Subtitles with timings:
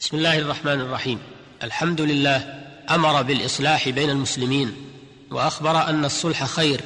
[0.00, 1.18] بسم الله الرحمن الرحيم.
[1.62, 4.76] الحمد لله أمر بالإصلاح بين المسلمين
[5.30, 6.80] وأخبر أن الصلح خير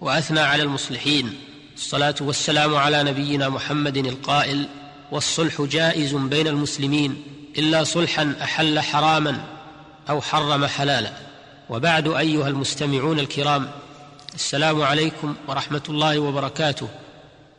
[0.00, 1.38] وأثنى على المصلحين.
[1.76, 4.68] الصلاة والسلام على نبينا محمد القائل
[5.12, 7.22] والصلح جائز بين المسلمين
[7.58, 9.44] إلا صلحا أحل حراما
[10.10, 11.12] أو حرم حلالا.
[11.70, 13.70] وبعد أيها المستمعون الكرام
[14.34, 16.88] السلام عليكم ورحمة الله وبركاته.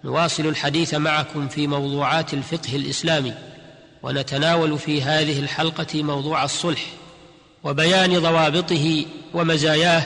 [0.03, 3.33] نواصل الحديث معكم في موضوعات الفقه الإسلامي.
[4.03, 6.81] ونتناول في هذه الحلقة موضوع الصلح
[7.63, 10.03] وبيان ضوابطه ومزاياه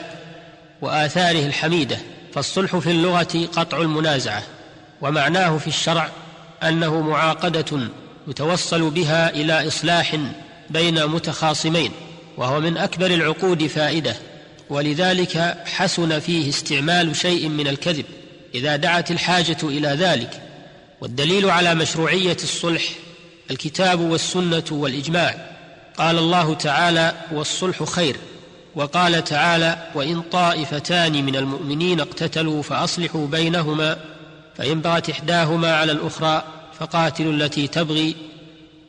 [0.82, 1.98] وآثاره الحميدة
[2.34, 4.44] فالصلح في اللغة قطع المنازعة
[5.02, 6.10] ومعناه في الشرع
[6.64, 7.80] أنه معاقدة
[8.28, 10.16] يتوصل بها إلى إصلاح
[10.70, 11.92] بين متخاصمين
[12.38, 14.16] وهو من أكبر العقود فائدة
[14.70, 18.06] ولذلك حسن فيه استعمال شيء من الكذب
[18.56, 20.42] إذا دعت الحاجة إلى ذلك
[21.02, 22.84] والدليل على مشروعية الصلح
[23.52, 25.36] الكتاب والسنة والإجماع.
[25.98, 28.18] قال الله تعالى والصلح خير.
[28.76, 33.98] وقال تعالى وإن طائفتان من المؤمنين اقتتلوا فأصلحوا بينهما
[34.58, 36.44] فإن بغت إحداهما على الأخرى
[36.80, 38.16] فقاتلوا التي تبغي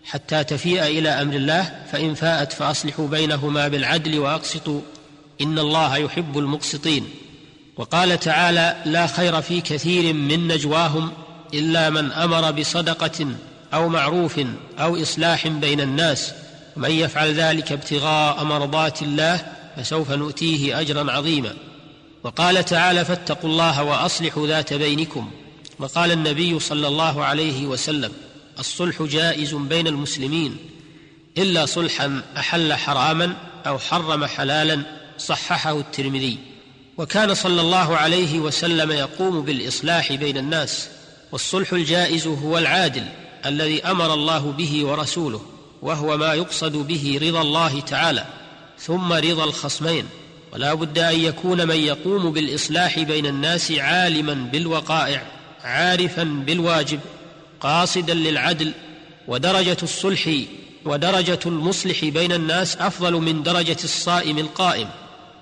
[0.05, 4.81] حتى تفيء إلى أمر الله فإن فاءت فأصلحوا بينهما بالعدل وأقسطوا
[5.41, 7.09] إن الله يحب المقسطين.
[7.77, 11.11] وقال تعالى لا خير في كثير من نجواهم
[11.55, 13.27] إلا من أمر بصدقة
[13.75, 14.41] أو معروف
[14.78, 16.33] أو إصلاح بين الناس
[16.77, 21.55] ومن يفعل ذلك ابتغاء مرضات الله فسوف نؤتيه أجرا عظيما.
[22.25, 25.31] وقال تعالى فاتقوا الله وأصلحوا ذات بينكم.
[25.78, 28.12] وقال النبي صلى الله عليه وسلم
[28.58, 30.56] الصلح جائز بين المسلمين
[31.39, 33.36] إلا صلحا أحل حراما
[33.67, 34.83] أو حرم حلالا
[35.19, 36.39] صححه الترمذي.
[36.98, 40.89] وكان صلى الله عليه وسلم يقوم بالإصلاح بين الناس
[41.33, 43.05] والصلح الجائز هو العادل.
[43.48, 45.41] الذي أمر الله به ورسوله
[45.83, 48.25] وهو ما يقصد به رضا الله تعالى
[48.78, 50.05] ثم رضا الخصمين.
[50.52, 55.23] ولا بد أن يكون من يقوم بالإصلاح بين الناس عالما بالوقائع
[55.64, 57.01] عارفا بالواجب
[57.61, 58.73] قاصدا للعدل
[59.29, 60.30] ودرجة الصلح
[60.85, 64.89] ودرجة المصلح بين الناس أفضل من درجة الصائم القائم.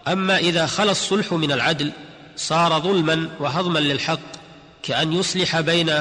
[0.08, 1.92] أما إذا خلا الصلح من العدل
[2.36, 4.20] صار ظلما وهضما للحق
[4.82, 5.92] كأن يصلح بين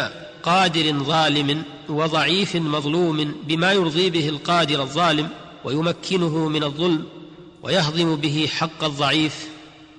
[0.43, 5.29] قادر ظالم وضعيف مظلوم بما يرضي به القادر الظالم
[5.63, 7.05] ويمكنه من الظلم
[7.63, 9.47] ويهضم به حق الضعيف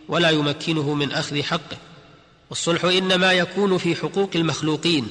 [0.08, 1.76] ولا يمكنه من أخذ حقه.
[2.50, 5.06] والصلح إنما يكون في حقوق المخلوقين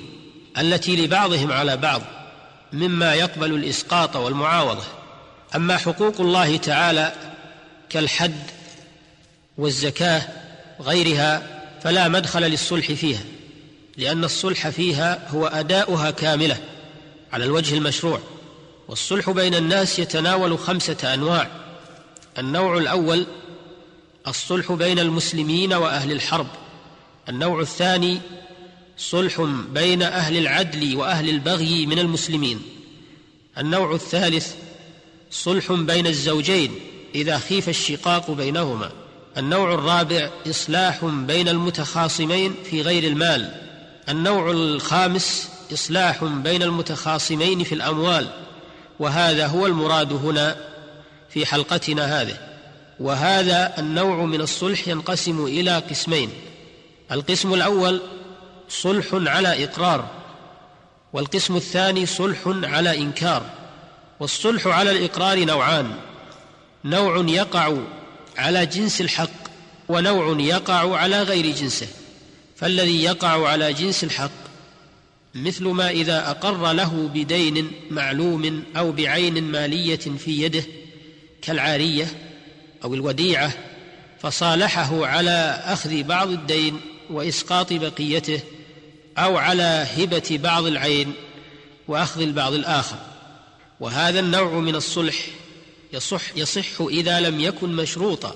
[0.57, 2.01] التي لبعضهم على بعض
[2.73, 4.83] مما يقبل الإسقاط والمعاوضة.
[5.55, 7.13] أما حقوق الله تعالى
[7.89, 8.35] كالحد
[9.57, 10.21] والزكاة
[10.81, 13.21] غيرها فلا مدخل للصلح فيها.
[13.97, 16.57] لأن الصلح فيها هو أداؤها كاملة
[17.33, 18.19] على الوجه المشروع
[18.87, 21.51] والصلح بين الناس يتناول خمسة أنواع.
[22.37, 23.25] النوع الأول
[24.27, 26.47] الصلح بين المسلمين وأهل الحرب.
[27.29, 28.21] النوع الثاني
[28.97, 29.41] صلح
[29.73, 32.61] بين أهل العدل وأهل البغي من المسلمين.
[33.57, 34.53] النوع الثالث
[35.31, 36.71] صلح بين الزوجين
[37.15, 38.91] إذا خيف الشقاق بينهما.
[39.37, 43.62] النوع الرابع إصلاح بين المتخاصمين في غير المال.
[44.09, 48.29] النوع الخامس إصلاح بين المتخاصمين في الأموال
[48.99, 50.55] وهذا هو المراد هنا
[51.29, 52.37] في حلقتنا هذه
[52.99, 56.29] وهذا النوع من الصلح ينقسم إلى قسمين
[57.11, 58.01] القسم الأول
[58.69, 60.07] صلح على إقرار
[61.13, 63.43] والقسم الثاني صلح على إنكار
[64.19, 65.95] والصلح على الإقرار نوعان
[66.85, 67.73] نوع يقع
[68.37, 69.29] على جنس الحق
[69.89, 71.87] ونوع يقع على غير جنسه.
[72.55, 74.31] فالذي يقع على جنس الحق
[75.35, 80.63] مثل ما إذا أقر له بدين معلوم أو بعين مالية في يده
[81.41, 82.07] كالعارية
[82.83, 83.53] أو الوديعة
[84.19, 88.39] فصالحه على أخذ بعض الدين وإسقاط بقيته
[89.17, 91.13] أو على هبة بعض العين
[91.87, 92.97] وأخذ البعض الآخر.
[93.79, 95.15] وهذا النوع من الصلح
[95.93, 98.35] يصح يصح إذا لم يكن مشروطا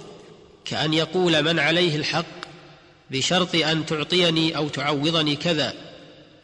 [0.65, 2.36] كأن يقول من عليه الحق
[3.12, 5.74] بشرط أن تعطيني أو تعوضني كذا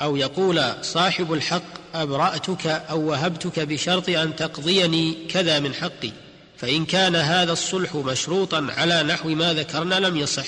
[0.01, 1.63] أو يقول صاحب الحق
[1.93, 6.11] أبرأتك أو وهبتك بشرط أن تقضيني كذا من حقي
[6.57, 10.47] فإن كان هذا الصلح مشروطا على نحو ما ذكرنا لم يصح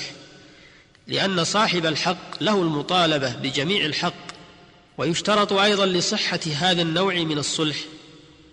[1.08, 4.26] لأن صاحب الحق له المطالبة بجميع الحق
[4.98, 7.78] ويشترط أيضا لصحة هذا النوع من الصلح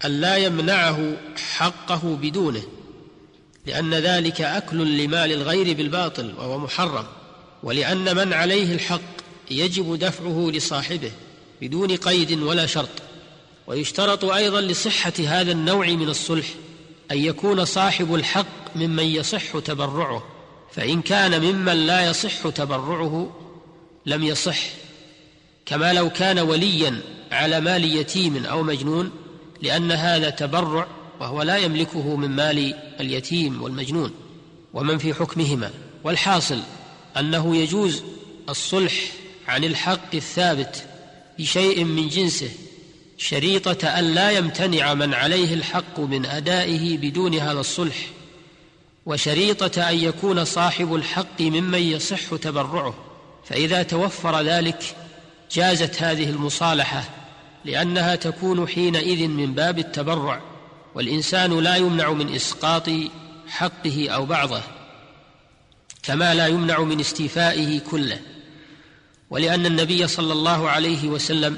[0.05, 1.17] أن لا يمنعه
[1.57, 2.63] حقه بدونه
[3.67, 7.05] لأن ذلك أكل لمال الغير بالباطل وهو محرم.
[7.63, 9.01] ولأن من عليه الحق
[9.51, 11.13] يجب دفعه لصاحبه
[11.61, 12.89] بدون قيد ولا شرط.
[13.67, 16.47] ويشترط أيضا لصحة هذا النوع من الصلح
[17.11, 20.23] أن يكون صاحب الحق ممن يصح تبرعه.
[20.73, 23.37] فإن كان ممن لا يصح تبرعه
[24.07, 24.59] لم يصح.
[25.67, 27.01] كما لو كان وليا
[27.33, 29.11] على مال يتيم أو مجنون
[29.63, 30.87] لأن هذا تبرع
[31.21, 34.13] وهو لا يملكه من مال اليتيم والمجنون.
[34.75, 35.71] ومن في حكمهما.
[36.05, 36.59] والحاصل
[37.19, 38.03] أنه يجوز
[38.49, 38.95] الصلح
[39.49, 40.85] عن الحق الثابت
[41.39, 42.51] بشيء من جنسه
[43.19, 47.97] شريطة أن لا يمتنع من عليه الحق من أدائه بدون هذا الصلح
[49.07, 52.95] وشريطة أن يكون صاحب الحق ممن يصح تبرعه.
[53.45, 54.97] فإذا توفر ذلك
[55.53, 57.05] جازت هذه المصالحة
[57.65, 60.41] لأنها تكون حينئذ من باب التبرع
[60.95, 62.91] والإنسان لا يمنع من إسقاط
[63.49, 64.61] حقه أو بعضه.
[66.03, 68.21] كما لا يمنع من استيفائه كله.
[69.31, 71.57] ولأن النبي صلى الله عليه وسلم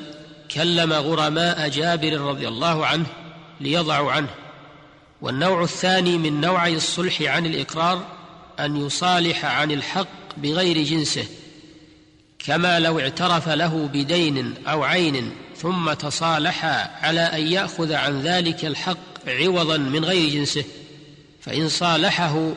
[0.55, 3.07] كلم غرماء جابر رضي الله عنه
[3.61, 4.31] ليضعوا عنه.
[5.21, 8.07] والنوع الثاني من نوعي الصلح عن الإقرار
[8.61, 11.27] أن يصالح عن الحق بغير جنسه
[12.39, 19.29] كما لو اعترف له بدين أو عين ثم تصالحا على أن يأخذ عن ذلك الحق
[19.29, 20.65] عوضا من غير جنسه
[21.41, 22.53] فإن صالحه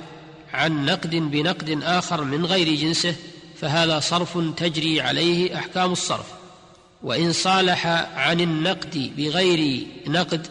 [0.54, 3.16] عن نقد بنقد آخر من غير جنسه
[3.62, 6.26] فهذا صرف تجري عليه أحكام الصرف.
[7.04, 10.48] وإن صالح عن النقد بغير نقد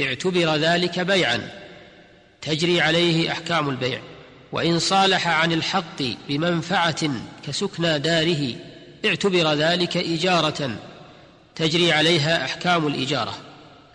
[0.00, 1.50] اعتبر ذلك بيعا
[2.42, 4.00] تجري عليه أحكام البيع.
[4.52, 7.10] وإن صالح عن الحق بمنفعة
[7.46, 8.54] كسكنى داره
[9.04, 10.78] اعتبر ذلك إجارة
[11.56, 13.34] تجري عليها أحكام الإجارة.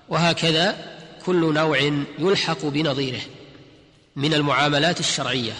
[0.09, 0.75] وهكذا
[1.25, 3.21] كل نوع يلحق بنظيره.
[4.15, 5.53] من المعاملات الشرعية.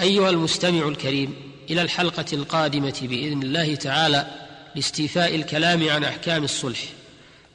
[0.00, 1.34] أيها المستمع الكريم
[1.70, 4.26] إلى الحلقة القادمة بإذن الله تعالى
[4.74, 6.80] لاستيفاء الكلام عن أحكام الصلح.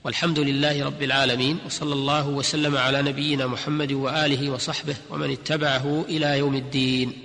[0.03, 6.37] والحمد لله رب العالمين وصلى الله وسلم على نبينا محمد وآله وصحبه ومن اتبعه إلى
[6.37, 7.24] يوم الدين.